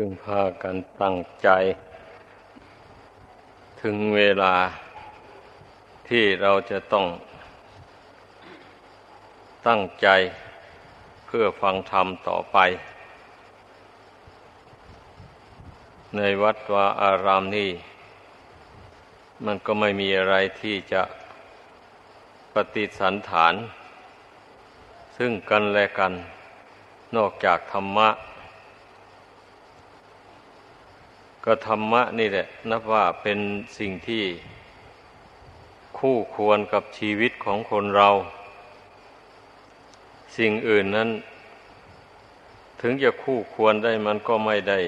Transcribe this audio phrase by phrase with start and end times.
[0.00, 1.48] พึ่งพากันตั้งใจ
[3.82, 4.54] ถึงเวลา
[6.08, 7.06] ที่เราจะต้อง
[9.66, 10.08] ตั้งใจ
[11.26, 12.58] เพื่อฟังธรรมต่อไป
[16.16, 17.70] ในวัดวาอารามนี้
[19.44, 21.02] มันก็ไม่มีอะไรที่จะ
[22.52, 23.54] ปฏิสันฐาน
[25.16, 26.12] ซึ่งกันและกัน
[27.16, 28.10] นอกจากธรรมะ
[31.50, 33.38] ก็ธรรมะนี่แหละ นับว่าเป็น
[33.78, 34.24] สิ่งที่
[35.98, 38.08] คู่ควรกับชีวิตของคนเรา
[40.36, 41.10] สิ่งอื่นนั้น
[42.80, 44.80] ถึงจะคู่ควรได้มันก็ไม่ได้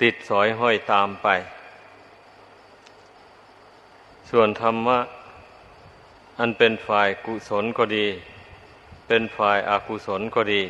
[0.00, 1.28] ติดสอยห้อยตามไป
[4.30, 4.98] ส่วนธรรมะ
[6.38, 8.06] อันเป็นฝ่ายกุศลก็ดี
[9.06, 10.62] เป็นฝ่ายอากุศลก็ดี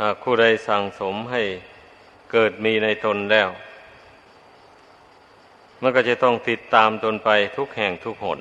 [0.00, 1.42] หากผู้ใดสั่งสมให้
[2.32, 3.48] เกิดมีในตนแล้ว
[5.82, 8.40] มันก็จะต้องติดตามตนไปทุกแห่งทุกหน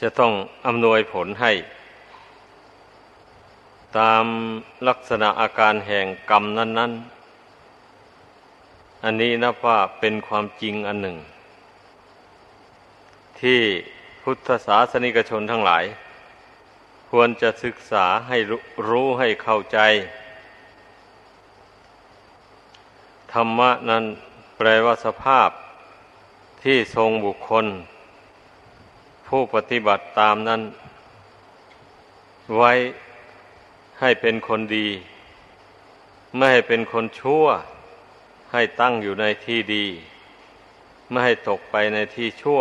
[0.00, 0.32] จะต้อง
[0.66, 1.52] อำนวยผลให้
[3.98, 4.24] ตาม
[4.88, 6.92] ลักษณะอาการแห่งกรรมนั้น
[8.18, 11.16] ๆ อันนี้นับว่าเป็นความจริงอันหนึ่ง
[13.40, 13.60] ที่
[14.22, 15.84] พุทธศาสนิกชนทั้งหลาย
[17.16, 18.38] ควรจะศึกษาให้
[18.88, 19.78] รู้ให้เข้าใจ
[23.32, 24.04] ธรรมะนั้น
[24.56, 25.50] แปลว่าสภาพ
[26.62, 27.66] ที่ทรงบุคคล
[29.28, 30.62] ผู้ปฏิบัติตามนั้น
[32.56, 32.72] ไว้
[34.00, 34.88] ให้เป็นคนดี
[36.36, 37.44] ไม่ให้เป็นคนชั่ว
[38.52, 39.86] ให้ตั้งอยู่ในที่ดี
[41.10, 42.60] ไม่ให้ตกไปในที่ชั่ว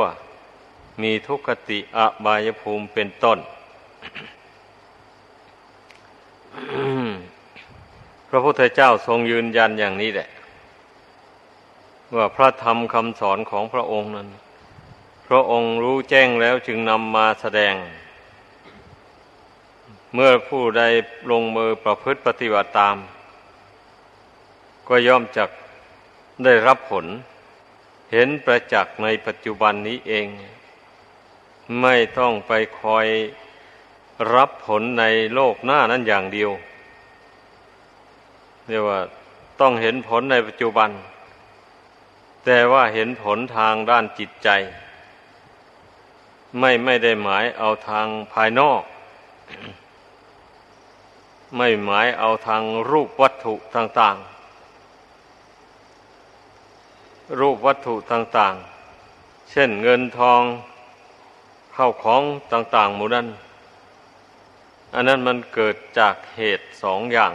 [1.02, 3.40] มีทุกขติอบายภูมิเป็นต้น
[8.32, 10.30] พระพุทธเจ้าทรงยืนยันอย่างนี้แหละ
[12.16, 14.30] ว่าพระธรรมคำสอนของพระองค์นั้น
[15.28, 17.76] พระองค์รู้แจ้งแล้วจึงนำมาแสดง
[20.14, 20.84] เมื่อผู้ใด
[21.32, 22.98] ลงมือประพฤติปฏิบัติตาม
[24.88, 25.50] ก็ย่อมจัก
[26.44, 27.06] ได้รับผล
[28.12, 30.28] เห็นประจักษ์ในปัจจุบันนี้เอง
[31.82, 32.52] ไม่ต้องไป
[32.82, 33.08] คอย
[34.34, 35.04] รับผลใน
[35.34, 36.52] โลกหน้านั้นอย่างเดียว
[38.68, 39.00] เรียกว่า
[39.60, 40.90] ต้องเห็นผลในปัจจุบัน
[42.46, 44.50] แต่ว่าเห็นผลทางด้านจิตใจ
[46.60, 48.82] ไม่ไม่ได้หมายเอาทางภายนอก
[51.58, 54.26] ไม่หมายเอาทางรูปวัตถุต่าง ๆ
[57.40, 58.54] รูปวัตถุต่าง
[59.02, 60.42] ๆ เช่นเงินทอง
[61.74, 63.28] เข้าของต่าง ๆ หมู่นั้น
[64.94, 67.34] อันนั้นมันเกิดจากเหตุสองอย่าง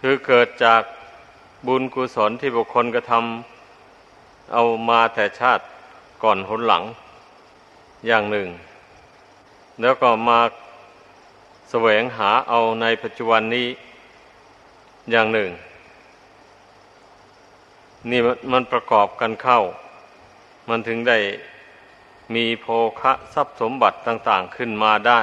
[0.00, 0.82] คือเกิดจาก
[1.66, 5.64] บุญกุศลที่บุคคลกระทำเอามาแต่ชาติ
[6.22, 6.84] ก่อนหนหลัง
[8.06, 8.48] อย่างหนึ่ง
[9.80, 10.40] แล้วก็มา
[11.70, 13.68] แสวงหาเอาในปัจจุบันนี้
[15.10, 15.50] อย่างหนึ่ง
[18.10, 18.20] นี่
[18.52, 19.60] มันประกอบกันเข้า
[20.68, 21.18] มันถึงได้
[22.34, 22.66] มีโภ
[23.00, 25.22] คะทรัพย์สมบัติต่าง ๆ ขึ้นมาได้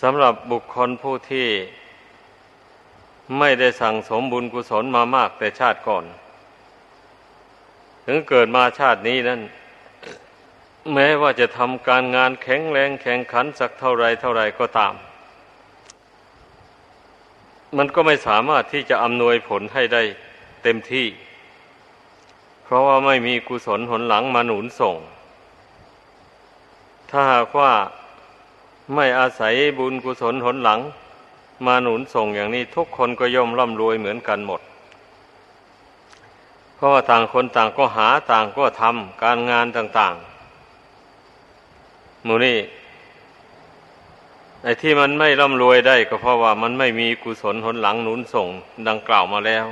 [0.00, 1.48] สำหรับบุคคลผู้ที่
[3.38, 6.04] ไม่ได้สั่งสมบุญกุศลมามากแต่ชาติก่อน
[8.06, 9.40] ถึงเกิดมาชาตินี้นั้น
[10.94, 14.94] แม้ว่าจะทำการงานแข็งแรงแข่งขันสักเท่าไรเท่าไรก็ตาม
[17.76, 20.02] มันก็ไม่สามารถที่จะอำนวยผลให้ได้
[20.62, 21.06] เต็มที่
[22.64, 24.96] เพราะว่าไม่มีกุศลหนหลังมาหนุนส่ง
[27.10, 27.72] ถ้าหากว่า
[28.94, 30.80] ไม่อาศัยบุญกุศลหนหลัง
[31.66, 34.60] มาหนุนส่งอย่างนี้ทุกคนก็ย่อมร่ำรวยเหมือนกันหมด
[36.74, 42.58] เพราะว่าต่างคนต่างก็หาต่างก็ทำการงานต่างๆมูนี่
[44.62, 48.48] ไอ้ที่มันไม่ร่ำรวยได้ก็เพราะว่ามันไม่มีกุศลหนหลังหนุนส่ง
[48.88, 49.66] ดังกล่าวมาแล้ว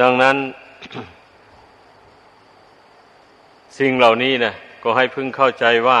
[0.00, 0.36] ดังนั้น
[3.78, 4.52] สิ่งเหล่านี้นะ
[4.82, 6.00] ก็ให้พึงเข้าใจว่า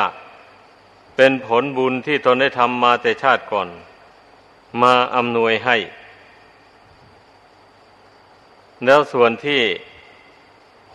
[1.20, 3.68] เป็นผลบุญที่ตนได้ทำมาแต่ชาติก่อน
[4.82, 5.76] มาอำนวยให้
[8.84, 9.62] แล้วส่วนที่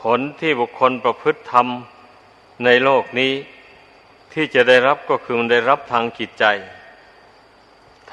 [0.02, 3.34] ผลที่บุคคลประพฤติทำในโลกนี้
[4.34, 6.46] ที่จะได้รับก็คือมันได้รับทางจิตใจ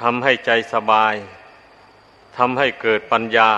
[0.00, 1.14] ทำให้ใจสบาย
[2.36, 3.50] ทำให้เกิดปัญญา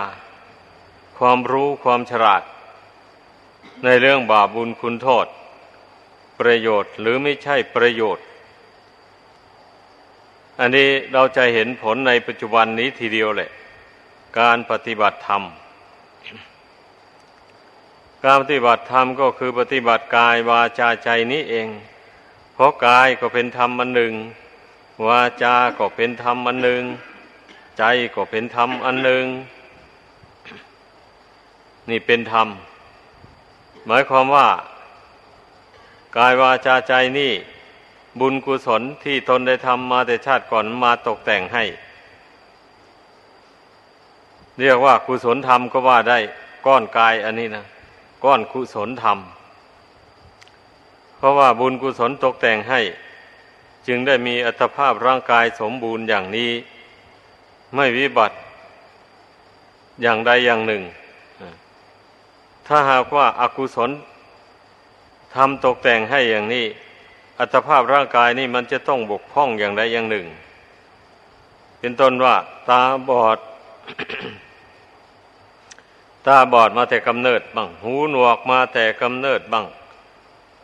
[1.19, 2.43] ความรู้ความฉลาด
[3.85, 5.27] ในเรื่องบาปบุญคุณโทษ
[6.41, 8.25] ประโยชน์หรือไม่ใช่ประโยชน์
[10.65, 13.51] อันนี้เราจะเห็นผลในปัจจุบันนี้ทีเดียวแหละ
[14.41, 15.43] การปฏิบัติธรรม
[18.25, 21.69] การปฏิบัติธรรมก็คือปฏิบัติกายวาจาใจนี้เอง
[22.55, 24.13] เพราะกายก็เป็นธรรมอันหนึ่ง
[25.07, 26.83] วาจาก็เป็นธรรมอันหนึ่ง
[27.79, 29.25] ใจก็เป็นธรรมอันหนึ่ง
[31.91, 32.49] นี่เป็นธรรม
[33.87, 34.49] หมายความว่า
[36.17, 37.33] กายวาจาใจนี่
[38.21, 41.65] บุญกุศลที่ตนได้ทำมาแต่ชาติก่อนมาตกแต่งให้
[44.59, 46.19] เรียกว่ากุศลธรรมก็ว่าได้
[46.67, 47.65] ก้อนกายอันนี้นะ
[48.25, 49.19] ก้อนกุศลธรรม
[51.17, 52.81] เพราะว่าบุญกุศลตกแต่งให้
[53.87, 56.51] จึงได้มีอัตภาพร่างกายสมบูรณ์อย่างนี้
[57.75, 58.37] ไม่วิบัติ
[60.03, 60.83] อย่างใดอย่างหนึ่ง
[62.67, 63.91] ถ้าหากว่าอากุศล
[65.35, 66.67] ทำตกแต่งให้อย่างนี้
[67.45, 70.27] อัตภาพร่างกายนี่มันจะต้องบกพร่องอย่างใดอย่างหนึ่ง
[71.81, 72.35] เป็นต้นว่า
[72.69, 73.39] ตาบอด
[76.27, 79.67] ตาบอดมาแต่กำเนิดบ้าง หูหนวกมาแต่กำเนิดบ้าง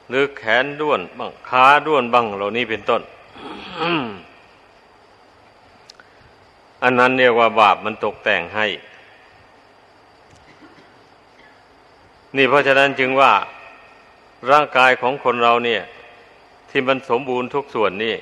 [0.08, 3.02] หรือแขนด้วนบ้างขาด้วนบ้างเหล่านี้เป็นต้น
[6.82, 8.66] อันนั้นเรียกว่าบาปมันตกแต่งให้
[12.36, 13.32] นี่เพราะฉะนั้นจึงว่า
[14.50, 15.82] ร่างกายของคนเราเนี่ย
[16.70, 18.17] ที่มันสมบูรณ์ทุกส่วนนี่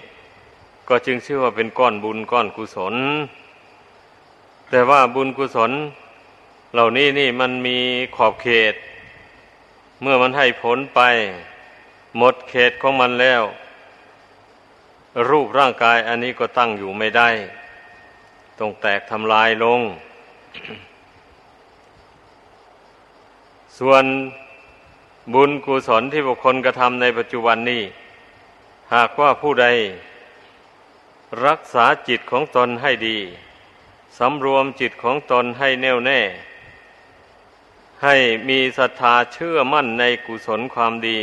[0.89, 2.95] ก็จึงชื่อว่าเป็นก้อนบุญก้อนกุศล
[4.71, 5.73] แต่ว่าบุญกุศล
[6.73, 7.79] เหล่านี้นี่มันมี
[8.17, 8.75] ขอบเขต
[10.03, 11.01] เมื่อมันให้ผลไป
[12.19, 13.43] หมดเขตของมันแล้ว
[15.31, 17.29] รูปร่างกายอันนี้ก็ตั้งอยู่ไม่ได้
[18.59, 19.81] ต้องแตกทำลายลง
[23.79, 24.05] ส่วน
[25.35, 27.83] บุญกุศลที่บุคคลกระทำในปัจจุบันนี้
[28.95, 29.67] หากว่าผู้ใด
[31.47, 33.19] รักษาจิตของตนให้ดี
[34.19, 36.21] สำรวมจิตของตนให้แน่วแน่
[38.03, 38.17] ให้
[38.49, 41.21] มีศรัทธาเชื่อมั่นในกุศลความดี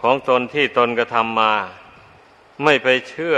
[0.00, 1.52] ของตนที่ตนกระทำมา
[2.64, 3.36] ไม่ไปเชื่อ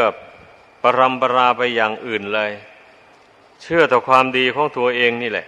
[0.82, 2.52] ปรำปราไปอย่างอื่นเลย
[3.62, 5.46] เชื่อต่อความดีของตัวเองนี่แหละ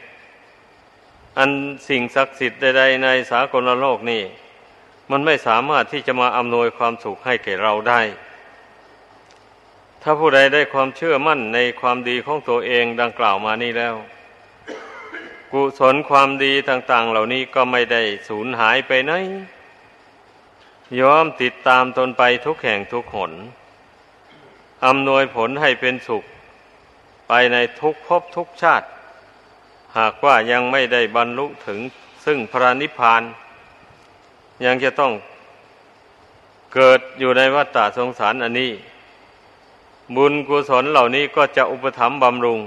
[1.39, 1.51] อัน
[1.89, 4.23] สิ่งศักดิ์สิทธิ์ใดๆในสากลโลกนี่
[5.11, 8.01] มันไม่สามารถที่จะมาอำนวยความสุขให้แก่เราได้
[10.03, 13.95] ถ้าผู้ใดได้ความเชื่อมั่นในความดีของตัวเองดังกล่าวมานี้แล้ว
[15.53, 19.13] กุศลความดีต่าง ๆ เหล่านี้ก็ไม่ได้สูญหายไปไหน
[21.01, 23.33] ยอมติดตามตนไปทุกแห่งทุกหน
[24.87, 26.25] อำนวยผลให้เป็นสุข
[27.29, 28.87] ไปในทุกภพทุกชาติ
[29.99, 31.81] หากว่ายังไม่ได้บรรลุถึง
[32.25, 33.23] ซึ่งพระนิพพาน
[34.65, 35.13] ยังจะต้อง
[36.75, 38.73] เกิดอยู่ในวัฏฏะสงสารอันนี้
[40.17, 42.61] บุญกุศลเหล่านี้ก็จะอุปถัมภ์บำรุง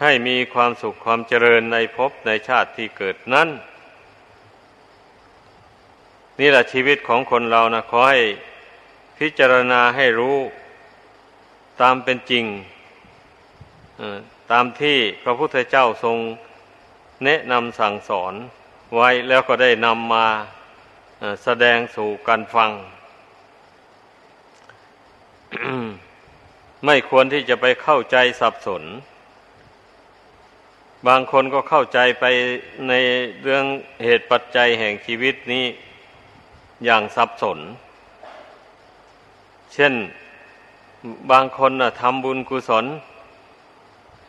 [0.00, 3.48] ให้มีความสุขความเจริญในภพในชาติที่เกิดนั้น
[6.40, 8.20] นี่แหละชีวิตของคนเรานะขอให้
[9.18, 10.36] พิจารณาให้รู้
[11.80, 12.44] ตามเป็นจริง
[14.50, 16.18] ตามที่พระพุทธเจ้าทรง
[17.24, 18.34] แนะนำสั่งสอน
[18.94, 20.26] ไว้แล้วก็ได้นำมา
[21.44, 22.70] แสดงสู่กันฟัง
[26.86, 28.82] ไม่ควรที่จะไปเข้าใจสับสน
[31.06, 32.24] บางคนก็เข้าใจไป
[32.88, 32.92] ใน
[33.42, 33.64] เรื่อง
[34.04, 35.66] เหตุปัจจัยแห่งชีวิตนี้
[36.84, 37.58] อย่างสับสน
[39.74, 39.94] เช่น
[41.30, 42.86] บางคนนะทำบุญกุศล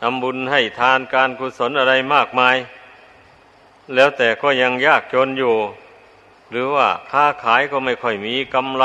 [0.00, 2.56] ทำบุญให้ทานการกุศลอะไรมากมาย
[3.94, 5.54] แล้วแต่ก็ยังยากจนอยู่
[6.52, 8.84] หรือว่าค้าขายก็ไม่ค่อยมีกำไร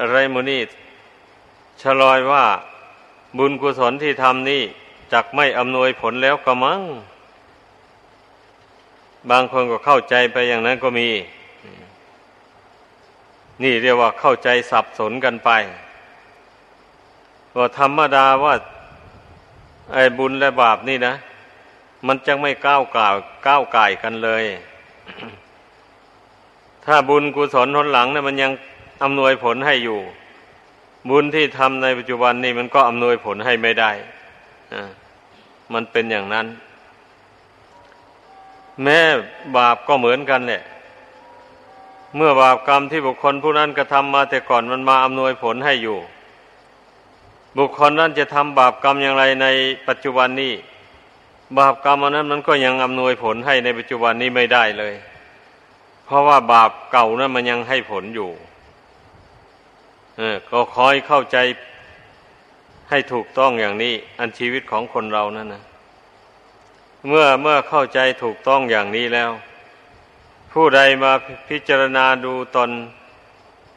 [0.00, 0.60] อะไรมูนี่
[1.82, 2.44] ชลอยว่า
[3.38, 4.62] บุญกุศลที่ทำนี่
[5.12, 6.80] จักไม่อำนวยผลแล้วก็มั้ง
[9.30, 11.08] บางคนก็เข้าใจไปอย่างนั้นก็มี
[13.62, 15.50] นี่เรียกว่าเข้าใจสับสนกันไป
[17.56, 18.54] ว่าธรรมดาว่า
[19.92, 21.14] ไอ้บุญและบาปนี่นะ
[22.06, 23.14] มันจะไม่ก้าวก่าว
[23.46, 24.44] ก้าวไก่กันเลย
[26.88, 28.52] ถ้าบุญกุศลทนหลังเนี่ยมันยัง
[29.02, 29.98] อำนวยผลให้อยู่
[31.10, 33.90] บุญที่ทำในปัจจุบันนี่มันก็อำนวยผลให้ไม่ได้
[35.72, 36.46] มันเป็นอย่างนั้น
[38.82, 38.98] แม้
[39.56, 40.62] บาปก็เหมือนกันเนี่ย
[42.16, 45.98] เมื่อบาปกรรมที่บุคคลผู้นั้นกระทำมาแต่ก่อนมันมาอำนวยผลให้อยู่
[47.58, 49.46] บุคคลนั้นจะทำบาปกรรมอย่างไรใน
[49.88, 50.52] ปัจจุบันนี้
[51.58, 54.94] บาปกรรมอันนั้นมันก็ยังอำนวยผลให้ในปัจจุบันนี้ไม่ได้เลย
[56.08, 58.30] เพราะว่าบาปเก่านั้นมันยังให้ผลอยู่
[60.16, 61.36] เออก็คอยเข้าใจ
[62.90, 65.62] ให้ถูกต้องอย่างนี้ อันชีวิตของคนเรานั่นนะ
[67.06, 69.30] เมื่อเมื่อเข้าใจถูกต้องอย่างนี้แล้ว
[70.52, 71.12] ผู้ใดมา
[71.48, 72.70] พิจารณาดูตน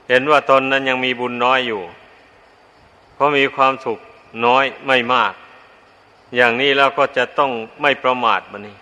[0.09, 1.81] เห็นว่าตนนั้นยังมีบุญน้อยอยู่
[3.13, 3.99] เพราะมีความสุข
[4.45, 5.33] น้อยไม่มาก
[6.35, 8.77] อย่างนี้แล้วก็จะต้องไม่ประมาทมันนี่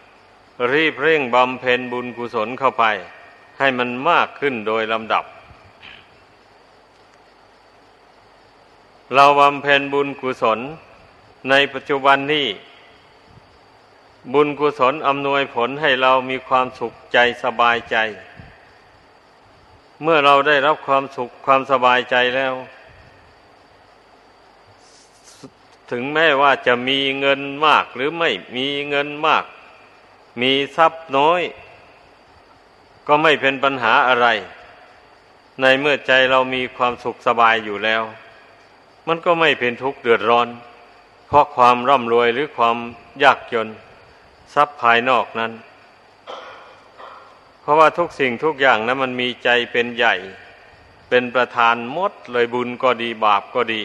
[0.74, 2.86] รีบเร่งบำเพ็ญบุญกุศลเข้าไป
[3.60, 5.24] ให้มันมากขึ้นโดยลำดับ
[9.16, 10.60] เราบำเพ็ญบุญกุศล
[11.50, 12.48] ในปัจจุบันนี้
[14.34, 17.98] บุญกุศลอำนวยผลให้เรามีความสุขใจสบายใจ
[20.02, 22.54] เมื่อเราได้รับความสุขความสบายใจแล้ว
[25.92, 29.44] ถึงแม้ว่าจะมีเงินมากหรือไม่มีเงินมาก
[30.42, 31.42] มีทรัพย์น้อย
[33.10, 34.28] ก็ไม่เป็นปัญหาอะไร
[35.62, 38.04] ในเมื่อใจเรามีความสุขสบายอยู่แล้ว
[39.08, 40.48] มันก็ไม่เป็นทุกข์เดือดร้อน
[41.28, 42.78] เพราะความร่ำรวยหรือความ
[43.24, 43.68] ยากจน
[44.54, 45.52] ทรัพย์ภายนอกนั้น
[47.62, 50.16] เพราะว่าทุกสิ่งทุกอย่างนะั้นมันมีใจเป็นใหญ่
[51.10, 53.82] เป็นประธานมดเลยบุญก็ดีบาปก็ดี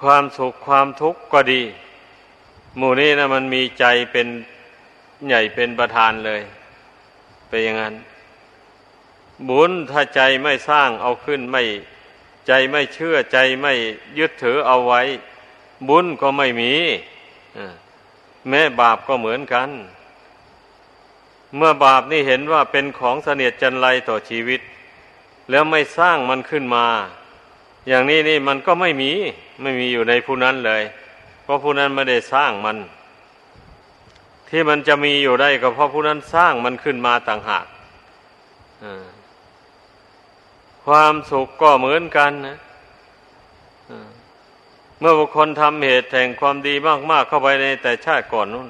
[0.00, 1.62] ความสุขความทุกข์ก็ดี
[2.76, 4.26] หมู่นี้นะมันมีใจเป็น
[5.26, 6.42] ใหญ่เป็นประธานเลย
[7.48, 7.94] เป็นอย่างนั้น
[9.48, 11.62] บุญถ้าใจไม่สร้างเอาขึ้นไม่
[12.46, 13.72] ใจไม่เชื่อใจไม่
[14.18, 15.02] ยึดถือเอาไว้
[15.88, 16.72] บุญก็ไม่มี
[18.48, 19.70] แม้บาปก็เหมือนกัน
[21.56, 24.60] เมื่อบาปนี่เห็นว่าเป็นของเสนียดจันไรต่อชีวิต
[25.50, 26.86] แล้วไม่สร้างมันขึ้นมา
[27.88, 29.12] อย่างนี้นี่มันก็ไม่มี
[29.62, 30.82] ไม่มีอยู่ในผู้นั้นเลย
[31.42, 32.76] เพราะผู้นั้นไม่ได้สร้างมัน
[34.48, 37.66] ที่มันจะมีอยู่ได้ก็เพราะผู้นั้นสร้างมันขึ้นมาต่างหาก
[40.84, 42.58] ความสุขก็เหมือนกันนะ
[45.00, 46.74] เมื่อบุคคลทำเหตุแห่งความดี
[47.10, 48.68] มาก ๆ เข้าไปในแต่ชาติก่อนนู้น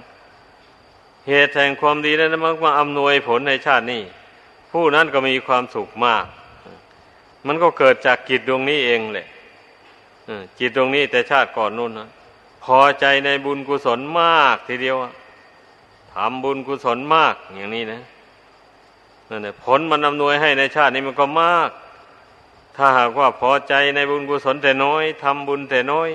[1.29, 4.03] เหตุแห่งความดีนั้นมันมาอำนวยผลในชาตินี้
[4.73, 6.25] ผู้นั้นก็มีความสุขมาก
[7.47, 9.29] มันก็เกิดจากจิตดวงนี้เองแหละ
[10.59, 12.09] จิตดวงนี้แต่ชาติก่อนนู้นนะ
[12.65, 14.97] พอใจในบุญกุศลมากทีเดียว
[16.17, 18.03] ทำบุญกุศลมากอย่างนี้นะ
[19.29, 21.71] นั่นแหละผลมันอำนวยให้ในชาตินี้มันก็มาก
[22.77, 26.11] ถ้าหากว่าพอใจในบุญกุศลแต่น้อยทำบุญแต่น้อย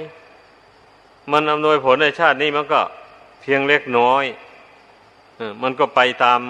[1.31, 2.81] มันอำนวยผลในชาตินี้มันก็
[3.41, 4.24] เพียงเล็กน้อย
[5.62, 6.41] มันก็ไปตาม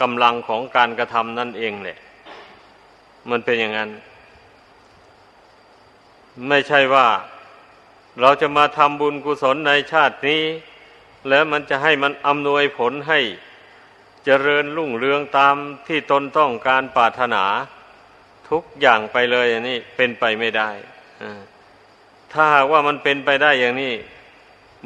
[0.00, 1.98] กำลังของการกระทำนั่นเองแหละ
[3.30, 3.90] มันเป็นอย่างนั้น
[6.48, 7.06] ไม่ใช่ว่า
[8.20, 10.42] เราจะมาทำบุญกุศลในชาตินี้
[11.28, 13.20] แล้วมันจะให้มันอำนวยผลให้
[14.24, 15.56] เจริญรุ่งเรืองตาม
[15.88, 17.44] ที่ตนต้องการปรารถนา
[18.50, 20.70] ทุกอย่างไปเลยอย่างนี้เป็นไปไม่ได้
[22.32, 23.94] ถ้าหากว่ามันเป็นไปได้อย่างนี้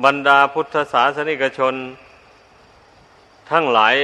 [0.04, 1.74] บรรดาพุทธศาสนิกชน
[3.50, 3.94] ทั้งหลาย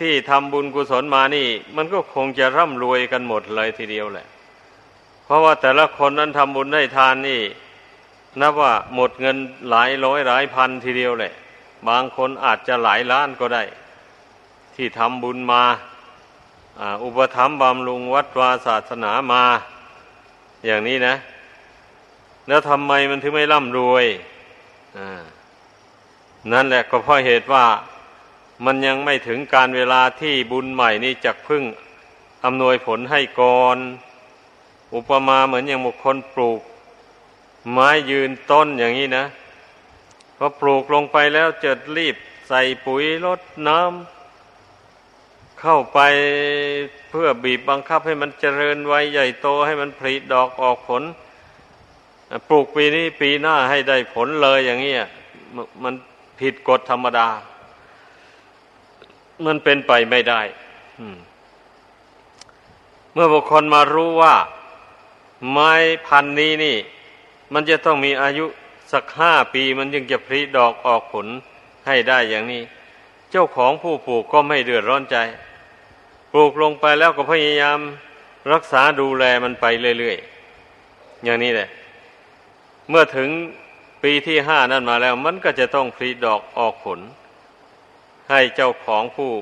[0.00, 4.26] ที่ทำบุญกุศลมานี่ มันก็คงจะร่ำรวยกันหมดเลยทีเดียวแหละ
[5.24, 7.40] เพราะว่าแต่ละคนนั้นทำบุญได้ทานนี่
[8.40, 9.36] นับว่าหมดเงิน
[9.70, 11.34] หลายร้อยหลายพันทีเดียวแหละ
[11.88, 13.62] บางคนอาจจะหลายล้านก็ได้
[14.74, 15.62] ที่ทำบุญมา
[17.04, 19.44] อุปถัมภ์บำรุงวัดวาศาสนามา
[20.66, 21.14] อย่างนี้นะ
[22.48, 24.04] แล้วทำไมมันถึงไม่ร่ำรวย
[26.52, 27.66] นั่นแหละก็เพราะเหตุว่า
[28.64, 31.62] มันยังไม่ถึงการเวลาที่บุญใหม่นี้จะพึ่ง
[32.44, 33.78] อำนวยผลให้ก่อน
[34.94, 36.60] อุปมาเหมือนอย่างบุคคลปลูก
[37.72, 39.24] ไม้ยืนต้นอย่างนี้นะ
[40.36, 42.16] พอปลูกลงไปแล้วจะรีบ
[42.48, 45.98] ใส่ปุ๋ยลดน้ำเข้าไป
[47.08, 51.02] เพื่อบีบบังคับให้มันเจริญไว้ใหญ่โตให้มันผลิดอกออกผล
[52.48, 54.94] ปลูกปีนี้ปีหน้าให้ได้ผลเลยอย่างนี้
[55.82, 55.94] มัน
[56.40, 57.28] ผิดกฎธรรมดา
[59.46, 60.40] มันเป็นไปไม่ได้
[63.12, 64.34] เมื่อบุคคลมารู้ว่า
[65.50, 65.72] ไม้
[66.06, 66.76] พันนี้นี่
[67.52, 68.46] มันจะต้องมีอายุ
[68.92, 71.26] สักห้าปีมันจึงจะผลิดอกออกผล
[71.86, 72.62] ให้ได้อย่างนี้
[73.30, 75.16] เจ้าของผู้ปลูกก็ไม่เดือดร้อนใจ
[76.32, 77.78] ปลูกลงไปแล้วก็พยายาม
[78.52, 79.66] รักษาดูแลมันไป
[79.98, 81.68] เรื่อยๆอย่างนี้แหละ
[82.88, 83.28] เมื่อถึง
[84.02, 87.00] ปีที่ห้านั่นมาแล้ว มันก็จะต้องผลิดอกออกผล
[88.30, 89.32] ให้เจ้าของผู้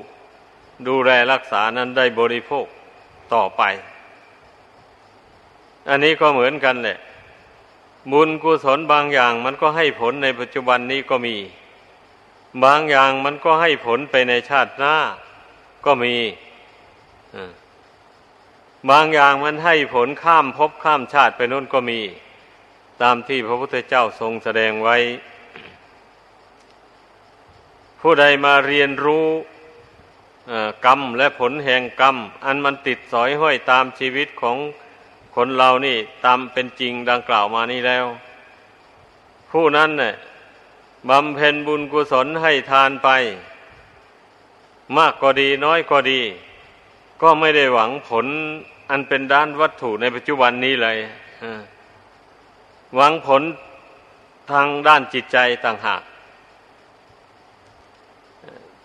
[0.87, 2.65] ดูแลรักษานั้นได้บริโภค
[3.33, 3.63] ต่อไป
[5.89, 6.97] อันนี้ก็เหมือนกันแหละ
[8.11, 11.35] บุญกุศลบางอย่างมันก็ให้ผลในปัจจุบันนี้ก็มี
[12.63, 14.95] บางอย่างมันก็ให้ผลไปในชาติหน้า
[15.85, 16.15] ก็มี
[18.89, 21.99] บางอย่างมันให้ผลข้ามภพข้ามชาติไปนู่นก็มี
[23.01, 24.97] ตามที่พระพุทธเจ้าทรงแสดงไว้
[28.01, 29.27] ผู้ใดมาเรียนรู้
[30.85, 34.57] กรรมและผลแห่งกรรม อันมันติดสอยห้อยตามชีวิตของ
[35.35, 38.05] คนเรานี่ตามเป็นจริงดังกล่าวมานี้แล้ว
[39.51, 40.13] ผู้นั้นเนี่ย
[41.09, 43.09] บำเพ็ญบุญกุศลให้ทานไป
[44.97, 46.21] มากก็ดีน้อยก็ดี
[47.21, 48.25] ก็ไม่ได้หวังผล
[48.89, 50.97] อันเป็นด้านวัตถุในปัจจุบันนี้เลย
[52.95, 53.41] หวังผล
[54.51, 56.01] ทางด้านจิตใจต่างหาก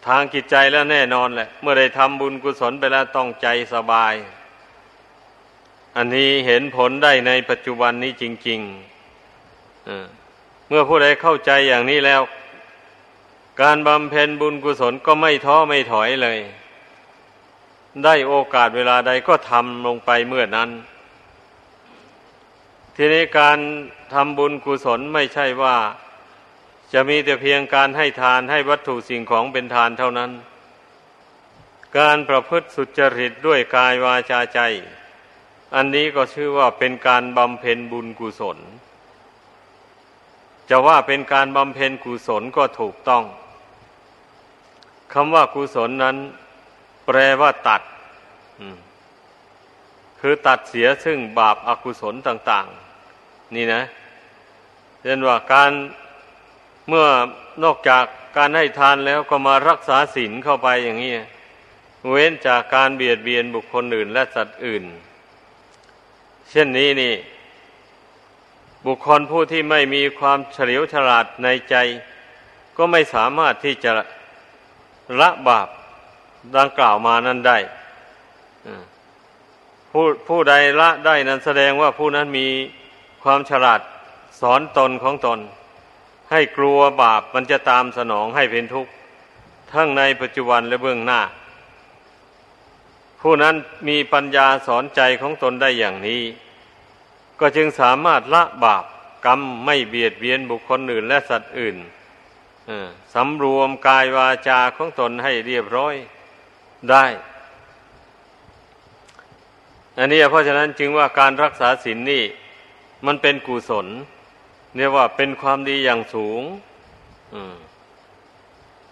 [0.06, 4.14] ทางจิตใจแล้วแน่นอนแหละ เมื่อได้ทำบุญกุศลไปแล้วต้องใจสบาย
[6.00, 12.22] อันนี้เห็นผลได้ในปัจจุบันนี้จริงๆเมื่อผู้ใดเข้าใจอย่างนี้แล้ว
[13.62, 16.38] การบำเพ็ญบุญกุศลก็ไม่ท้อไม่ถอยเลย
[18.04, 20.70] ได้โอกาสเวลาใดก็ทำลงไปเมื่อนั้น
[22.96, 23.58] ทีนี้การ
[24.14, 25.76] ทำบุญกุศลไม่ใช่ว่า
[26.92, 30.30] จะมีแต่เพียงการให้ทานให้วัตถุสิ่งของเป็นทานเท่านั้น
[31.98, 34.60] การประพฤติสุจริตด้วยกายวาจาใจ
[35.74, 38.58] อันนี้ก็ชื่อว่าเป็นการบำเพ็ญบุญกุศล
[40.70, 43.24] จะว่าเป็นการบำเพ็ญกุศลก็ถูกต้อง
[45.12, 46.16] คำว่ากุศลนั้น
[47.06, 47.82] แปลว่าตัด
[50.20, 52.66] คือตัดเสียซึ่งบาปอากุศลต่าง
[53.10, 53.82] ๆ นี่นะ
[55.02, 55.70] เช่นว่าการ
[56.88, 57.06] เมื่อ
[57.64, 58.04] นอกจาก
[58.36, 61.12] การให้ทานแล้วก็มารักษาศีลเข้าไปอย่างนี้
[62.10, 64.84] เว้นจากการเบียดเบียนบุคคลอื่นและสัตว์อื่น
[66.50, 67.14] เช่นนี้นี่
[68.86, 71.76] บุคคลผู้ที่ไม่มีความเฉลียวฉลาดในใจ
[72.76, 73.92] ก็ไม่สามารถที่จะ
[75.20, 75.68] ละบาป
[76.56, 77.58] ดังกล่าวมานั้นได้
[79.90, 82.48] ผู้ผู้ใดละได้นั้นแสดงว่าผู้นั้นมี
[83.24, 83.80] ความฉลาด
[84.40, 85.38] สอนตนของตน
[86.30, 88.92] ให้กลัวบาปมันจะตามสนองให้เป็นทุกข์
[89.72, 91.20] ทั้งในปัจจุบันและเบื้องหน้า
[93.20, 93.54] ผู้นั้น
[93.88, 96.22] มีปัญญาสอนใจของตนได้อย่างนี้
[97.40, 98.84] ก็จึงสามารถละบาป
[99.26, 101.76] กรรมไม่เบียดเบียนบุคคลอื่นและสัตว์อื่น
[103.14, 105.94] สำรวมกายวาจาของตนให้เรียบร้อย
[106.90, 107.04] ได้
[109.98, 112.24] อันนี้เพราะฉะนั้นจึงว่าการรักษาศีลนนี่
[113.06, 113.86] มันเป็นกุศล
[114.76, 116.42] เรียกว่าเป็นความดีอย่างสูง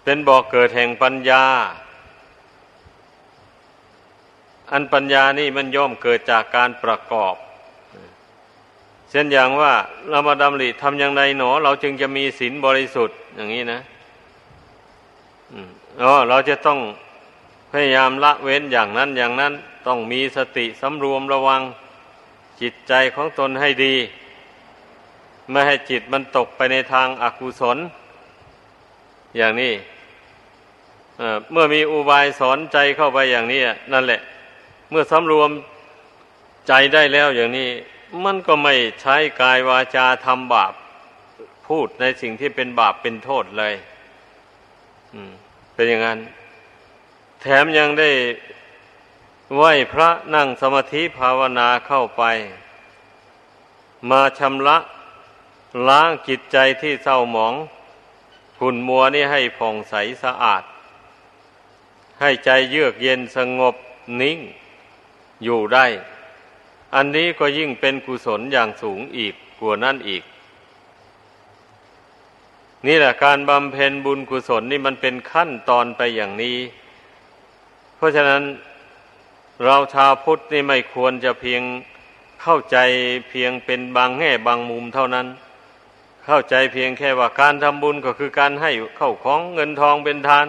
[0.04, 1.44] เป็นบ่อกเกิดแห่งปัญญา
[4.72, 7.35] อันปัญญานี่มันย่อมเกิดจากการประกอบ
[9.10, 9.72] เช่นอย่างว่า
[10.10, 13.80] เรามาดำริทำอย่างไรหนอ เราจึงจะมีศีลบริสุทธิ์อย่างนี้นะ
[16.02, 16.78] อ๋อเราจะต้อง
[17.72, 19.52] พยายามละเว้นอย่างนั้นอย่างนั้น
[19.86, 21.62] ต้องมีสติสำรวมระวัง
[22.60, 23.94] จิตใจของตนให้ดี
[25.50, 27.78] ไม่ให้จิตมันตกไปในทางอากุศล
[29.36, 29.72] อย่างนี้
[31.52, 33.60] เมื่อมีอุบายสอนใจเข้าไปอย่างนี้
[33.92, 34.20] นั่นแหละ
[34.90, 35.50] เมื่อสำรวม
[36.68, 37.68] ใจได้แล้วอย่างนี้
[38.24, 40.72] มันก็ไม่ใช้กายวาจาทำบาป
[41.66, 43.74] พูดในสิ่งที่เป็นบาปเป็นโทษเลย
[45.74, 46.18] เป็นอย่างนั้น
[47.40, 48.11] แถมยังได้
[49.57, 52.22] ไหวพระนั่งสมาธิภาวนาเข้าไป
[54.11, 54.76] มาชำระ
[55.88, 57.55] ล้างจิตใจที่เศร้าหมอง
[58.59, 60.62] ขุนมัวนี่ให้ผ่องใสสะอาด
[62.20, 63.74] ให้ใจเยือกเย็นสงบ
[64.20, 64.38] นิ่ง
[65.44, 65.87] อยู่ได้
[66.96, 70.22] อันนี้ก็ยิ่งเป็นกุศลอย่างสูงอีกกว่านั่นอีก
[72.87, 76.56] นี่แหละการบำเพ็ญบุญกุศลนี่มันเป็นขั้นตอนไปอย่างนี้
[77.96, 78.42] เพราะฉะนั้น
[79.64, 81.62] เราชาวพุทธนี่ไม่ควรจะเพียง
[82.42, 82.76] เข้าใจ
[83.30, 85.26] เพียงเป็นบางแง่บางมุมเท่านั้น
[86.26, 90.46] เข้าใจเพียงแค่ว่าการทำบุญก็คือการให้เข้าของเงินทองเป็นทาน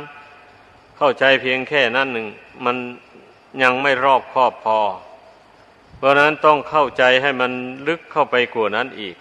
[0.97, 2.27] เข้าใจเพียงแค่นั้นหนึ่ง
[2.65, 2.75] มัน
[3.61, 4.79] ยังไม่รอบครอบพอ
[5.97, 7.51] เพราะนั้นต้องเข้าใจให้มัน
[7.87, 9.15] ลึกเข้าไปกว่านั้นอีก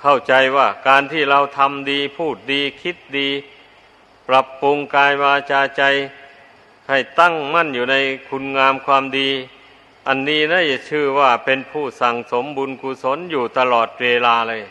[0.00, 3.28] เข้าใจว่าการที่เราทำดีพูดดีคิดดี
[4.28, 5.82] ปรับปรุงกายวาจาใจ
[6.88, 7.96] ให้ตั้งมั่นอยู่ใน
[8.28, 9.30] คุณงามความดี
[10.08, 14.62] อันนี้นะจะชื่อว่าเป็นผู้สั่งสมบุญกุศลอยู่ตลอดเวลาเลย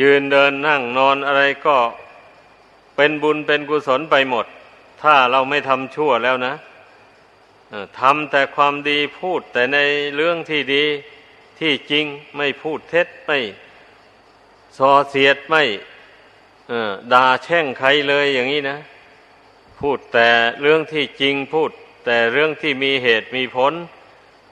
[0.00, 1.76] ยืนเดินนั่งนอนอะไรก็
[2.96, 4.46] เป็นบุญเป็นกุศลไปหมด
[5.02, 6.54] ถ้าเราไม่ทำชั่วแล้วนะ
[8.00, 9.78] ทำแต่ความดีพูดแต่ใน
[10.16, 10.84] เรื่องที่ดี
[11.60, 12.04] ที่จริง
[12.36, 13.38] ไม่พูดเท็จไม่
[14.78, 15.62] ส่อเสียดไม่
[17.12, 18.78] ด่าแช่งใครเลยอย่างนี้นะ
[19.80, 20.28] พูดแต่
[20.60, 21.70] เรื่องที่จริงพูด
[22.06, 23.72] แต่เรื่องที่มีเหตุมีผล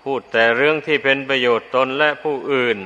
[0.04, 2.78] พูดแต่เรื่องที่เป็นประโยชน์ตนและผู้อื่น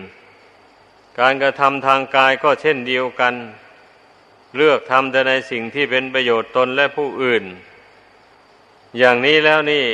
[1.20, 3.34] การกระทำทางกายก็เช่นเดียวกัน
[4.56, 7.44] เลือกทำแต่ในสิ่งที่เป็นประโยชน์ตนและผู้อื่น
[8.98, 9.84] อย่างนี้แล้วนี่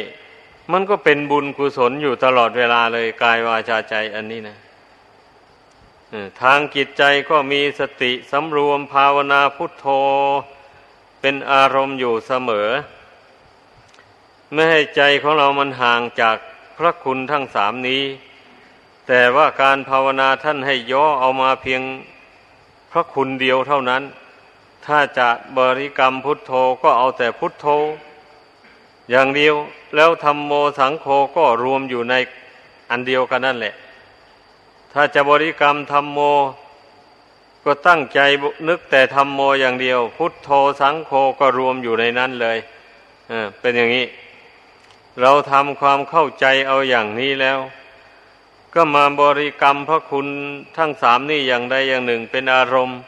[0.73, 4.57] มันก็เป็นบุญกุศลอยู่ตลอดเวลาเลยกายวาจาใจอันนี้นะ
[6.43, 9.87] ทางจิตใจก็มีสติสำรวมภาวนาพุทโธ
[11.21, 12.69] เป็นอารมณ์อยู่เสมอ
[14.53, 16.37] ไม่ให้ใจของเรามันห่างจาก
[16.79, 18.03] พระคุณทั้งสามนี้
[19.09, 21.83] แต่ว่าการภาวนาท่านให้ย่อเอามาเพียง
[22.93, 24.03] พระคุณเดียวเท่านั้น
[24.87, 27.67] ถ้าจะบริกรรมพุทโธก็เอาแต่พุทโธ
[29.11, 29.55] อย่างเดียว
[29.97, 32.15] แล้วธรรมโมสังโฆก็รวมอยู่ใน
[32.91, 33.75] อันเดียวกันนั่นแหละ
[34.93, 36.19] ถ้าจะบริกรรมธรรมโม
[37.65, 38.21] ก็ตั้งใจ
[38.69, 41.11] นึกแต่ธรรมโมอย่างเดียว พุทโธสังโฆ
[41.41, 42.59] ก็รวมอยู่ในนั้นเลย
[43.29, 44.07] เอเป็นอย่างนี้
[45.21, 47.59] เราทำความเข้าใจเอาอย่างนี้แล้ว
[48.75, 50.27] ก็มาบริกรรมพระคุณ
[50.77, 52.99] ทั้งสามนี่อย่างใดอย่างหนึ่งเป็นอารมณ์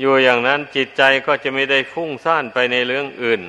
[0.00, 3.42] อยู่อย่างนั้นจิตใจก็จะไม่ได้ฟุ้งซ่านไปในเรื่องอื่น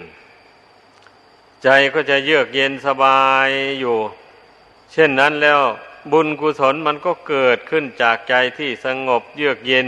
[1.64, 3.98] ใจก็จะเยือกเย็นสบายอยู่
[4.92, 5.62] เช่นนั้นแล้ว
[6.12, 9.88] บุญกุศลมันก็เกิดขึ้นจากใจที่สงบเยือกเย็น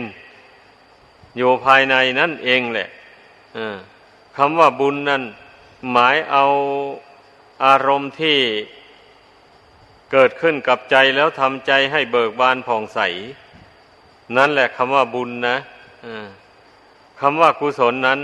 [1.38, 2.88] อยู่ภายในนั่นเองแหละ
[4.38, 5.24] คำว่าบุญนั่น
[5.92, 6.46] หมายเอา
[7.66, 8.38] อารมณ์ที่
[10.12, 13.00] เกิดขึ้นกับใจแล้วทำใจให้เบิกบานผ่องใส
[14.38, 15.58] นั่นแหละคำว่าบุญนะ
[17.20, 18.20] คำว่ากุศลนั้น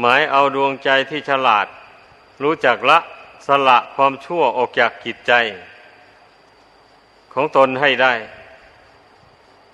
[0.00, 1.66] หมายเอาดวงใจที่ฉลาด
[2.42, 2.98] รู้จักละ
[3.46, 5.32] สละความชั่วออกจากกิจใจ
[7.32, 8.12] ของตนให้ได้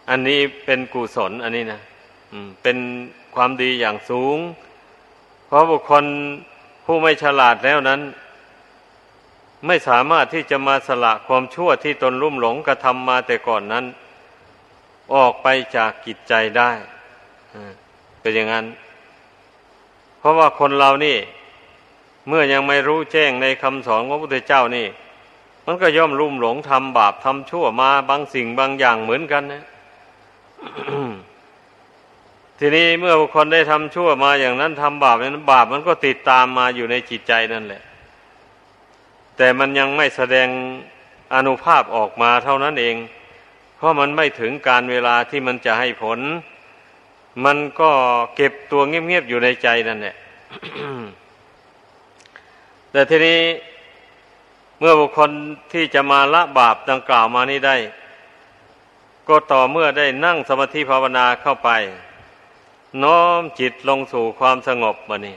[0.08, 1.80] อันนี้เป็นกุศลอันนี้นะ
[2.62, 2.78] เป็น
[3.34, 4.38] ความดีอย่างสูง
[5.46, 6.04] เพราะบุคคล
[6.84, 8.00] ผู้ไม่ฉลาดแล้วนั้น
[9.66, 13.84] ไม่สามารถที่จะมาสละความชั่วที่ตนรุ่มหลงกระทำมาแต่ก่อนนั้น
[15.14, 16.70] ออกไปจากกิจใจได้
[18.20, 18.66] เป็นอย่างนั้น
[20.18, 21.16] เพราะว่าคนเรานี่
[22.28, 24.86] เมื่อยังไม่รู้แจ้งในคำสอนของพระพุทธเจ้านี่
[25.66, 29.62] มันก็ย่อมลุ่มหลงทำบาปทำชั่วมาบางสิ่งบางอย่างเหมือนกันนะ
[32.58, 37.82] ทีนี้เมื่อบุคคลได้ทำชั่วมาอย่างนั้นทำบาปนั้นบาปมันก็ติดตามมาอยู่ในจิตใจนั่นแหละ
[39.36, 40.48] แต่มันยังไม่แสดง
[41.34, 42.96] อนุภาพออกมาเท่านั้นเอง
[43.76, 46.18] เพราะมันไม่ถึงการเวลาที่มันจะให้ผล
[47.44, 47.90] มันก็
[48.36, 50.16] เก็บตัวเงียบๆอยู่ในใจนั่นแหละ
[52.92, 53.40] แต่ทีนี้
[54.78, 55.30] เมื่อบุคคล
[55.72, 57.76] ที่จะมาละบาปดังกล่าวมานี้ได้
[59.28, 61.70] ก็ต่อเมื่อได้นั่งสมาธิภาวนาเข้าไป
[63.02, 65.36] น้อมจิตลงสู่ความสงบมานี่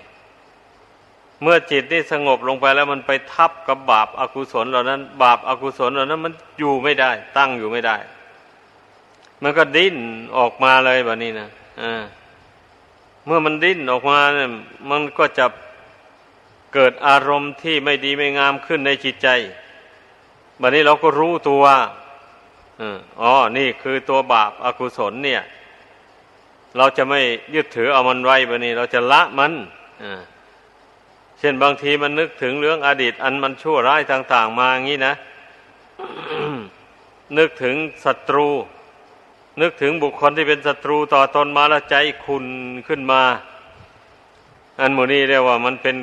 [1.41, 7.97] เมื่อจิตนี่สงบลงไปแล้วมันไปทับกับบาปอากุศลเหล่านั้น บาปอากุศลเหล่านั้น มันอยู่ไม่ได้ ตั้งอยู่ไม่ได้
[9.43, 9.97] มันก็ดิ้น
[10.37, 11.49] ออกมาเลยแบบนี้นะ
[11.81, 12.03] อ่า
[13.25, 14.49] เมื่อมันดิ้นออกมาเนี่ย
[14.89, 15.45] มันก็จะ
[16.73, 19.27] เกิดอารมณ์ที่ไม่ดีไม่งามขึ้นในจิตใจ
[20.61, 21.63] บัดนี้เราก็รู้ตัว
[23.21, 25.41] อ๋อ นี่คือตัวบาปอากุศลเนี่ย
[26.77, 27.21] เราจะไม่
[27.55, 29.53] ยึดถือเอามันไว้บัดนี้ เราจะละมัน
[31.39, 35.13] เช่นบางทีมันนึกถึงเรื่องอดีต อันมันชั่วร้ายต่าง ๆ มาอย่างนี้นะ
[37.37, 38.47] นึกถึงศัตรู
[39.61, 42.45] นึกถึงบุคคลที่เป็นศัตรูต่อตนมาแล้วใจขุน
[42.87, 43.21] ขึ้นมา
[44.79, 45.95] อันโมนี้เรียกว่ามันเป็น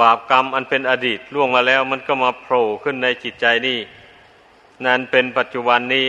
[0.00, 3.78] บาปกรรมอันเป็นอดีตล่วงมาแล้ว มันก็มาโผล่ขึ้นในจิตใจนี่
[4.84, 6.06] นั่นเป็นปัจจุบันนี้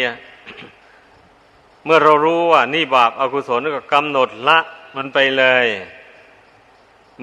[1.85, 4.59] เมื่อเรารู้ว่า นี่บาปอากุศลก็กำหนดละ
[4.95, 5.67] มันไปเลย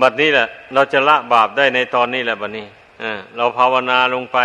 [0.01, 2.67] บัดนี้แหละ เราจะละบาปได้ในตอนนี้แหละบัดนี้
[3.37, 4.39] เราภาวนาลงไป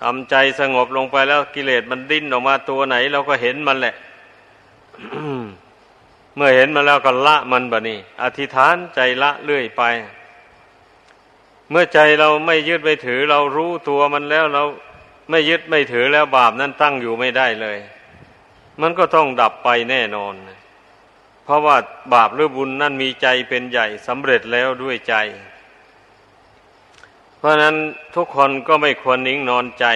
[0.00, 3.94] ทำใจสงบลงไปแล้วกิเลสมันดิ้นออกมาตัวไหน เราก็เห็นมันแหละ
[6.36, 9.82] เมื่อเห็นมันแล้วก็ละมันบัดนี้ อธิษฐานใจละเรื่อยไป
[11.76, 14.64] มื่อใจเราไม่ยึดไม่ถือ เรารู้ตัวมันแล้วเรา
[15.30, 17.78] ไม่ยึดไม่ถือแล้วบาปนั้นตั้งอยู่ไม่ได้เลย
[18.80, 20.34] มันก็ต้องดับไปแน่นอน
[21.44, 21.76] เพราะว่า
[22.14, 25.14] บาปหรือบุญนั่นมีใจเป็นใหญ่สำเร็จแล้วด้วยใจ
[27.38, 27.76] เพราะนั้น
[28.14, 29.86] ทุกคนก็ไม่ควรนิ่งนอนใจ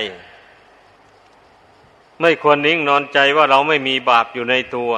[2.20, 4.92] ไม่ควรนิ่งนอนใจว่าเราไม่มีบาปอยู่ในตัว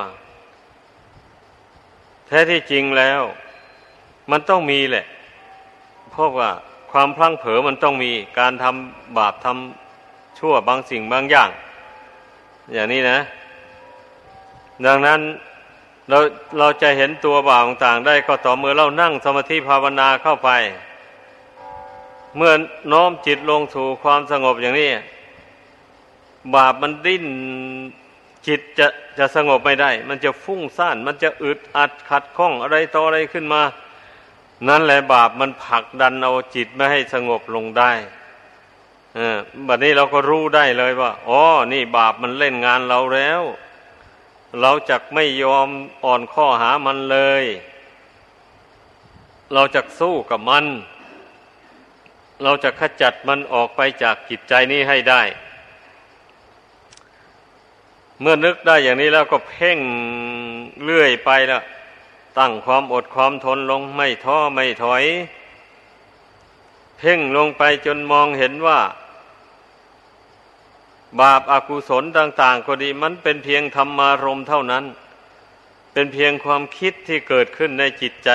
[2.26, 3.22] แท้ที่จริงแล้ว
[4.30, 5.06] มันต้องมีแหละ
[6.10, 6.50] เพราะว่า
[6.92, 11.50] ความพลั้งเผลอมันต้องมีการทำบาปทำชั่วบางสิ่งบางอย่าง
[12.72, 13.18] อย่างนี้นะ
[14.87, 15.20] ดังนั้น
[16.09, 16.18] เรา
[16.59, 20.50] เราจะเห็นตัวบาปต่างๆ ได้ก็ต่อเมื่อเรานั่งสมาธิภาวนาเข้าไป
[22.37, 22.53] เมื่อ
[22.92, 24.90] น้อมจิตลงสู่ความสงบอย่างนี้
[26.55, 27.26] บาปมันดิ้น
[28.46, 28.87] จิตจะ
[29.18, 33.62] จะสงบไม่ได้ มันจะฟุ้งซ่าน มันจะอึดอัดขัดข้องอะไรต่ออะไรขึ้นมา
[34.68, 37.92] นั่นแหละบาปมันผลักดันเอาจิตไม่ให้สงบลงได้
[39.14, 41.42] เออบัดนี้เราก็รู้ได้เลยว่าอ๋อ
[41.73, 43.42] นี่บาปมันเล่นงานเราแล้ว
[44.61, 45.68] เราจะไม่ยอม
[46.05, 47.44] อ่อนข้อหามันเลย
[49.55, 50.64] เราจะสู้กับมัน
[52.42, 55.23] เราจะขจัดมันออกไปจากจิตใจนี้ให้ได้
[58.20, 59.79] เมื่อนึกได้อย่างนี้แล้วก็เพ่ง
[60.83, 61.62] เลื่อยไปแล้ว
[62.40, 65.05] ตั้งความอดความทนลงไม่ท้อไม่ถอย
[66.98, 68.81] เพ่งลงไปจนมองเห็นว่า
[71.20, 74.85] บาปอากุศลต่าง ๆ ก็ดีมันเป็นเพียงธรรมารมเท่านั้น
[75.92, 78.31] เป็นเพียงความคิดที่เกิดขึ้นในจิตใจ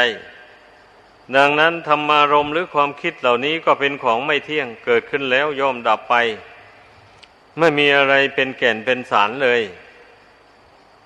[1.36, 6.16] ดังนั้นธรรมารมหรือความคิดเหล่านี้ก็เป็นของไม่เที่ยงเกิดขึ้นแล้วย่อมดับไป
[7.60, 9.62] ไม่มีอะไรเป็นแก่นเป็นสารเลย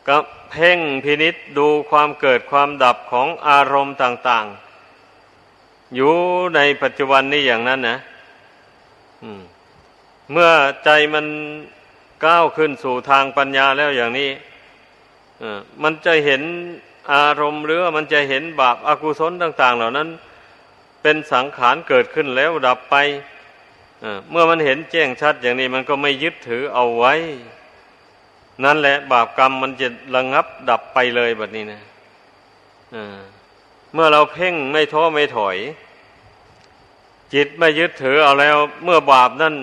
[0.10, 0.18] ก็
[0.52, 4.46] เพ่งพินิษดูความเกิดความดับของอารมณ์ต่าง
[5.22, 6.14] ๆ อยู่
[6.56, 7.98] ในปัจจุบันนี้อย่างนั้นนะ
[10.32, 10.50] เมื่อ
[10.84, 11.26] ใจมัน
[12.26, 14.30] ก้าวขึ้นสู่ทางปัญญาแล้วอย่างนี้
[15.84, 16.42] มันจะเห็น
[17.14, 20.10] อารมณ์หรือมันจะเห็นบาปอากุศลต่าง ๆ เหล่านั้น
[21.02, 22.96] เป็นสังขารเกิดขึ้นแล้วดับไป
[24.30, 27.14] เมื่อมันเห็นแจ้งชัดอย่างนี้มันก็ไม่ยึดถือเอาไว้
[28.64, 31.82] นั่นแหละ บาปกรรมมันจะระงับดับไปเลยแบบนี้นะ
[33.94, 35.58] เมื่อเราเพ่งไม่ท้อไม่ถอย
[37.34, 39.56] จิตไม่ยึดถือเอาแล้ว เมื่อบาปนั่น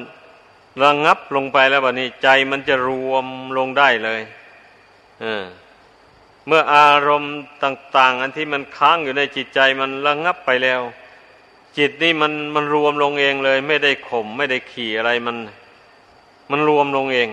[0.84, 3.26] ระงับลงไปแล้วแบบนี้ ใจมันจะรวม
[3.58, 4.20] ลงได้เลย
[6.46, 10.80] เมื่ออารมณ์ต่าง ๆ อันที่มันค้างอยู่ในจิตใจมันระงับไปแล้ว
[11.78, 15.36] จิตนี่มันมันรวมลงเองเลย ไม่ได้ข่มไม่ได้ขี่อะไรมัน
[16.50, 17.28] มันรวมลงเอง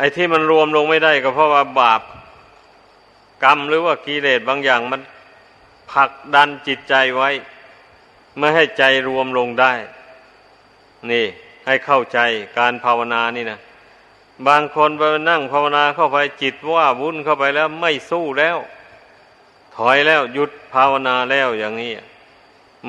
[0.00, 2.02] ไอ้ที่มันรวมลงไม่ได้ก็เพราะว่าบาป
[3.44, 5.00] กรรมหรือว่ากิเลสบางอย่างมัน
[5.92, 7.30] ผลักดันจิตใจไว้
[8.38, 9.72] ไม่ให้ใจรวมลงได้
[11.10, 11.26] นี่
[11.66, 12.18] ให้เข้าใจ
[12.58, 13.60] การภาวนานี่นะ
[14.46, 18.58] บางคนไปนั่งภาวนาเข้าไปจิตว่าวุ่นเข้าไปแล้วไม่สู้แล้ว
[19.76, 21.92] ถอยแล้วหยุดภาวนาแล้วอย่างนี้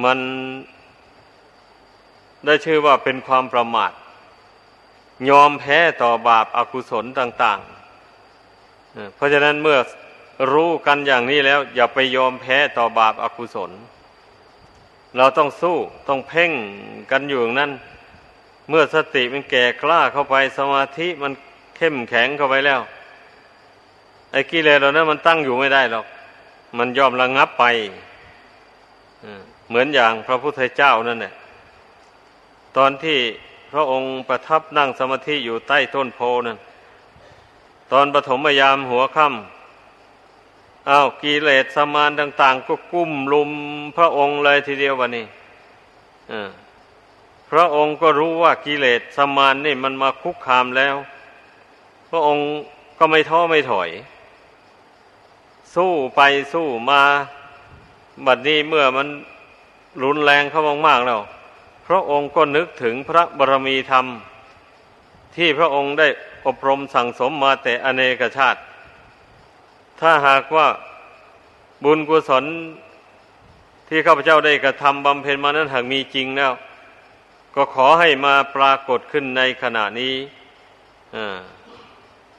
[0.03, 0.17] มัน
[2.45, 3.91] ได้ชื่อว่าเป็นความประมาท
[5.29, 7.59] ยอมแพ้ต่อบาปอากุศลต่าง
[8.37, 9.79] ๆ เพราะฉะนั้นเมื่อ
[10.51, 13.71] รู้กันอย่างนี้แล้ว อย่าไปยอมแพ้ต่อบาปอากุศล
[15.17, 16.51] เราต้องสู้ต้องเพ่ง
[17.11, 17.71] กันอยู่อย่างนั้น
[18.69, 21.33] เมื่อสติมันแก่กล้าเข้าไปสมาธิมัน
[21.75, 22.81] เข้มแข็งเข้าไปแล้ว
[24.31, 26.05] ไอ้กิเลสเรานั้นมันตั้งอยู่ไม่ได้หรอก
[26.77, 27.65] มันยอมระงงับไป
[29.67, 31.33] เหมือนอย่างพระพุทธเจ้านั่นแหละ
[32.77, 33.19] ตอนที่
[33.71, 36.57] พระองค์ประทับนั่งสมาธิอยู่ใต้ต้นโพนั่น
[37.91, 43.51] ตอนปฐมยามหัวค่ำอ้าวกิเลสสมานต่าง ๆ ก็กุ้มลุม
[43.97, 45.25] พระองค์เลยทีเดียววันนี้
[47.51, 50.95] พระองค์ก็รู้ว่ากิเลสสมานนี่มันมาคุกคามแล้ว
[52.09, 52.45] พระองค์
[52.99, 53.89] ก็ไม่ท้อไม่ถอย
[55.75, 56.21] สู้ไป
[56.53, 57.01] สู้มา
[58.25, 59.07] บัดนี้เมื่อมัน
[60.03, 61.21] รุนแรงเข้ามากๆแล้ว
[61.87, 64.05] พระองค์ก็นึกถึงพระบรมีธรรม
[65.35, 66.07] ที่พระองค์ได้
[66.47, 68.59] อบรมสั่งสมมาแต่อเนกชาติ
[69.99, 70.67] ถ้าหากว่า
[71.83, 72.45] บุญกุศล
[73.87, 76.53] ที่ข้าพเจ้าได้กระทำบำเพ็ญมานั้นหากมีจริงแล้ว
[77.55, 80.15] ก็ขอให้มาปรากฏขึ้นในขณะนี้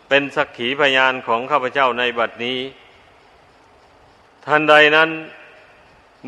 [0.09, 2.59] เป็นสักขีพยานของข้าพเจ้าในบัดนี้
[4.47, 5.11] ทันใดนั้น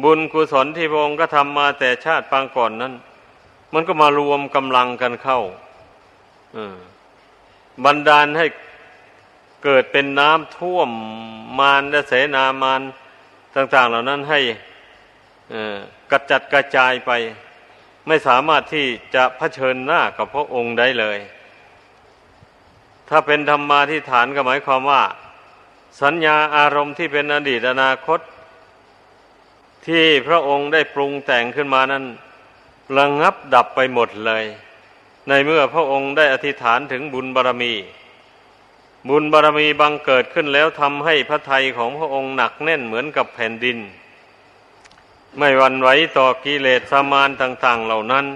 [0.03, 2.95] บุญกุศลที่พระองค์ก็ทำมาแต่ชาติปางก่อนนั้น
[3.75, 5.41] มันก็มารวมกำลังกันเข้า
[7.85, 8.47] บันดาลให้
[9.65, 10.91] เกิดเป็นน้ำท่วม
[11.59, 12.81] มารและเสนามาร
[13.57, 14.41] ต่าง ๆ เหล่านั้นให้
[16.11, 17.11] กระจัดกระจายไป
[18.07, 21.19] ไม่สามารถที่จะะเผชิญหน้ากับพระองค์ได้เลย
[23.09, 25.03] ถ้าเป็นธรรมาที่ฐานก็หมายความว่า
[26.03, 28.21] สัญญาอารมณ์ที่เป็นอดีตอนาคต
[29.87, 32.05] ที่พระองค์ได้ปรุงแต่งขึ้นมานั้น
[32.97, 34.45] ระงงับดับไปหมดเลย
[35.29, 37.73] ในเมื่อพระองค์ได้อธิษฐานถึงบุญบารรมี
[39.09, 43.79] บุญบารรมีบังเกิดขึ้นแล้วทำให้พระทัยของพระองค์หนักแน่นเหมือนกับแผ่นดิน
[45.39, 48.27] ไม่วันไหวต่อกิเลสสมานต่าง ๆ เหล่านั้น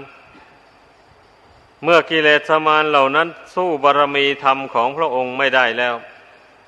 [1.83, 5.95] เมื่อกิเลสสมานเหล่านั้นสู้บารรมีธรรมของพระองค์ไม่ได้แล้ว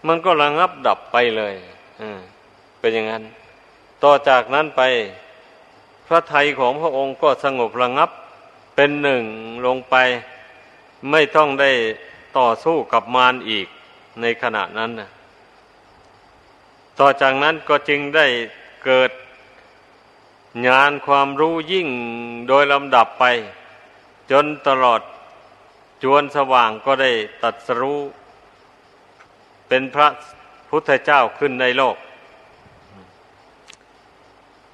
[0.08, 1.54] มันก็ระงับดับไปเลย
[2.80, 3.24] เป็นอย่างนั้น
[4.04, 4.82] ต่อจากนั้นไป
[6.08, 8.10] พระไทยของพระองค์ก็สงบระงับ
[8.76, 9.24] เป็นหนึ่ง
[9.66, 9.96] ลงไป
[11.12, 11.72] ไม่ต้องได้
[12.38, 13.68] ต่อสู้กับมารอีก
[14.22, 15.10] ในขณะนั้นนะ
[17.00, 18.28] ต่อจากนั้นก็จึงได้
[18.86, 19.12] เกิด
[20.68, 21.88] ญาณความรู้ยิ่ง
[22.48, 23.26] โดยลำดับไป
[24.32, 25.02] จนตลอด
[26.04, 27.12] จวนสว่างก็ได้
[27.44, 28.00] ตัดสรู้
[29.68, 30.08] เป็นพระ
[30.70, 31.96] พุทธเจ้าขึ้นในโลก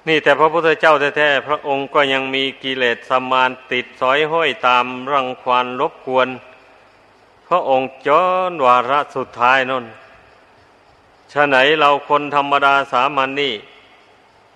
[0.08, 6.28] นี่แต่พระพุทธเจ้าแท้ๆพระองค์ก็ยังมีกิเลสสมานติดสอยห้อยตามรังควานรบกวน
[7.48, 8.08] พระองค์จ
[8.50, 9.84] นวาระสุดท้ายนน
[11.32, 13.54] ฉะไหนเราคนธรรมดาสามัญนนี่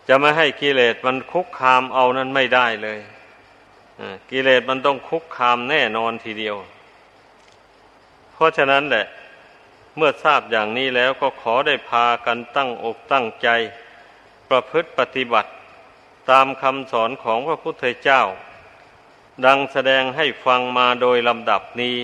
[0.09, 2.99] จะไม่ให้กิเลสมันคุกคามเอานั้นไม่ได้เลย
[4.31, 6.57] กิเลสมันต้องคุกคามแน่นอนทีเดียว
[8.33, 9.07] เพราะฉะนั้นแหละ
[9.97, 13.49] เมื่อทราบอย่างนี้แล้วก็ขอได้พากันตั้งอกตั้งใจ
[14.53, 15.51] ประพฤติปฏิบัติ
[16.31, 18.23] ตามคำสอนของพระพุทธเจ้า
[19.47, 21.97] ดังแสดงให้ฟังมาโดยลำดับนี้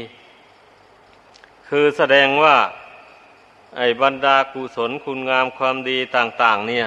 [1.68, 2.56] คือแสดงว่า
[3.76, 6.86] ไอ้บรรดากุศลคุณงามความดีต่าง ๆ เนี่ย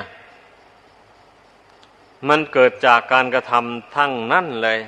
[2.27, 4.79] มันเกิดจากการกระทำทั้งนั่นเลย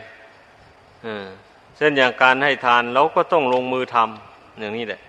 [1.77, 5.01] เช่นอย่างการให้ทานเราก็ต้องลงมือทำอย่างนี้แหละ